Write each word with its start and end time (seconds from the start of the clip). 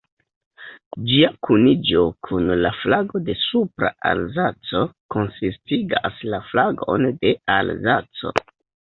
Ĝia 1.09 1.27
kuniĝo 1.47 2.05
kun 2.27 2.47
la 2.65 2.71
flago 2.77 3.19
de 3.27 3.35
Supra-Alzaco 3.41 4.81
konsistigas 5.17 6.23
la 6.35 6.39
flagon 6.47 7.05
de 7.19 7.35
Alzaco. 7.57 8.33